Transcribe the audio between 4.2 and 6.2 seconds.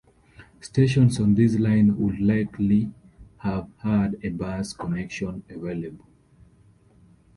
a bus connection available.